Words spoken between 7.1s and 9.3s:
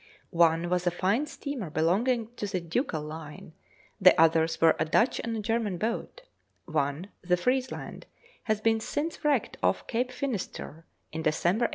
the Friesland, has been since